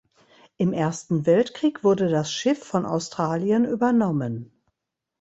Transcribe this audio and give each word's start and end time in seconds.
Im 0.57 0.73
Ersten 0.73 1.27
Weltkrieg 1.27 1.83
wurde 1.83 2.09
das 2.09 2.31
Schiff 2.31 2.63
von 2.63 2.87
Australien 2.87 3.65
übernommen. 3.65 4.49